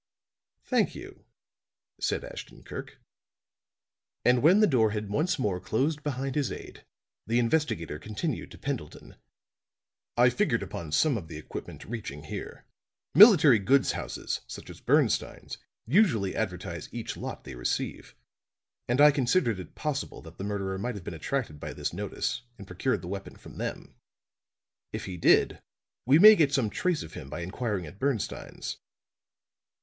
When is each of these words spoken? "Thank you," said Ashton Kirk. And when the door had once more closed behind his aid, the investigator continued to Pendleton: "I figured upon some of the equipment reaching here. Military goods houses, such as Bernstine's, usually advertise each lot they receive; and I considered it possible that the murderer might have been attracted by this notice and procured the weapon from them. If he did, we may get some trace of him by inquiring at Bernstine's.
"Thank 0.63 0.95
you," 0.95 1.25
said 1.99 2.23
Ashton 2.25 2.63
Kirk. 2.63 2.97
And 4.25 4.41
when 4.41 4.59
the 4.59 4.65
door 4.65 4.89
had 4.89 5.11
once 5.11 5.37
more 5.37 5.59
closed 5.59 6.01
behind 6.01 6.33
his 6.33 6.51
aid, 6.51 6.87
the 7.27 7.37
investigator 7.37 7.99
continued 7.99 8.49
to 8.49 8.57
Pendleton: 8.57 9.17
"I 10.17 10.31
figured 10.31 10.63
upon 10.63 10.91
some 10.91 11.17
of 11.19 11.27
the 11.27 11.37
equipment 11.37 11.85
reaching 11.85 12.23
here. 12.23 12.65
Military 13.13 13.59
goods 13.59 13.91
houses, 13.91 14.41
such 14.47 14.71
as 14.71 14.81
Bernstine's, 14.81 15.59
usually 15.85 16.35
advertise 16.35 16.91
each 16.91 17.15
lot 17.15 17.43
they 17.43 17.53
receive; 17.53 18.15
and 18.87 18.99
I 18.99 19.11
considered 19.11 19.59
it 19.59 19.75
possible 19.75 20.23
that 20.23 20.39
the 20.39 20.43
murderer 20.43 20.79
might 20.79 20.95
have 20.95 21.03
been 21.03 21.13
attracted 21.13 21.59
by 21.59 21.73
this 21.73 21.93
notice 21.93 22.41
and 22.57 22.65
procured 22.65 23.03
the 23.03 23.07
weapon 23.07 23.35
from 23.35 23.59
them. 23.59 23.93
If 24.91 25.05
he 25.05 25.15
did, 25.15 25.61
we 26.07 26.17
may 26.17 26.35
get 26.35 26.51
some 26.55 26.71
trace 26.71 27.03
of 27.03 27.13
him 27.13 27.29
by 27.29 27.41
inquiring 27.41 27.85
at 27.85 27.99
Bernstine's. 27.99 28.77